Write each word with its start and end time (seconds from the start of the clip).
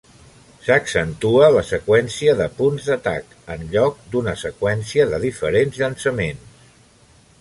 S'accentua 0.67 1.49
la 1.55 1.61
seqüència 1.71 2.33
de 2.39 2.47
punts 2.61 2.87
d'atac, 2.93 3.37
en 3.57 3.67
lloc 3.75 4.01
d'una 4.15 4.35
seqüència 4.45 5.07
de 5.13 5.21
diferents 5.27 5.79
llançaments. 5.83 6.75